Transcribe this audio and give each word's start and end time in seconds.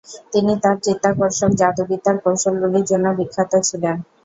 তিনি 0.33 0.53
তার 0.63 0.77
চিত্তাকর্ষক 0.85 1.51
জাদুবিদ্যার 1.59 2.17
কৌশলগুলির 2.23 2.85
জন্য 2.91 3.05
বিখ্যাত 3.17 3.51
ছিলেন। 3.67 3.95